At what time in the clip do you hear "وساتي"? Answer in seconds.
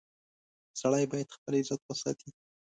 1.85-2.29